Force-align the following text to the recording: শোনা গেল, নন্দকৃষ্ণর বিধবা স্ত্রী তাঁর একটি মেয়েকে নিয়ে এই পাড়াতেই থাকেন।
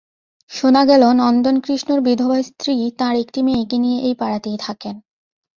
শোনা 0.51 0.81
গেল, 0.85 1.03
নন্দকৃষ্ণর 1.13 1.99
বিধবা 2.01 2.37
স্ত্রী 2.43 2.75
তাঁর 2.99 3.15
একটি 3.15 3.39
মেয়েকে 3.43 3.77
নিয়ে 3.77 3.99
এই 4.01 4.15
পাড়াতেই 4.15 4.57
থাকেন। 4.57 4.95